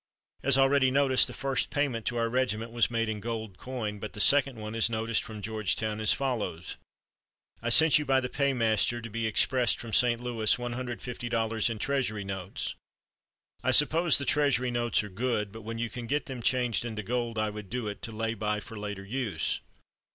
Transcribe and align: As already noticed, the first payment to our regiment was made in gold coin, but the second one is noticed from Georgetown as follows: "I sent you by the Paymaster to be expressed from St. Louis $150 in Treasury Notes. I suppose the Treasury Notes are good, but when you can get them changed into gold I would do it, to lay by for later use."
As 0.41 0.57
already 0.57 0.89
noticed, 0.89 1.27
the 1.27 1.31
first 1.31 1.69
payment 1.69 2.07
to 2.07 2.17
our 2.17 2.27
regiment 2.27 2.71
was 2.71 2.89
made 2.89 3.07
in 3.07 3.19
gold 3.19 3.59
coin, 3.59 3.99
but 3.99 4.13
the 4.13 4.19
second 4.19 4.55
one 4.55 4.73
is 4.73 4.89
noticed 4.89 5.21
from 5.21 5.43
Georgetown 5.43 5.99
as 5.99 6.11
follows: 6.11 6.75
"I 7.61 7.69
sent 7.69 7.99
you 7.99 8.05
by 8.05 8.19
the 8.19 8.27
Paymaster 8.27 8.99
to 8.99 9.09
be 9.11 9.27
expressed 9.27 9.77
from 9.79 9.93
St. 9.93 10.19
Louis 10.19 10.55
$150 10.55 11.69
in 11.69 11.77
Treasury 11.77 12.23
Notes. 12.23 12.73
I 13.63 13.69
suppose 13.69 14.17
the 14.17 14.25
Treasury 14.25 14.71
Notes 14.71 15.03
are 15.03 15.07
good, 15.09 15.51
but 15.51 15.61
when 15.61 15.77
you 15.77 15.87
can 15.87 16.07
get 16.07 16.25
them 16.25 16.41
changed 16.41 16.83
into 16.83 17.03
gold 17.03 17.37
I 17.37 17.51
would 17.51 17.69
do 17.69 17.87
it, 17.87 18.01
to 18.01 18.11
lay 18.11 18.33
by 18.33 18.59
for 18.59 18.79
later 18.79 19.03
use." 19.05 19.59